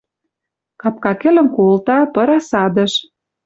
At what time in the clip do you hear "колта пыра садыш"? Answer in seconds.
1.55-2.93